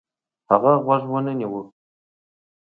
هغه 0.49 0.73
غوږ 0.85 1.03
ونه 1.11 1.33
نیوه. 1.39 1.61